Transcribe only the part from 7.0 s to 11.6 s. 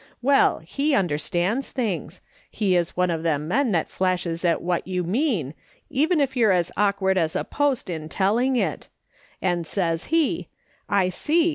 as a post in telling it, and says he,' I see.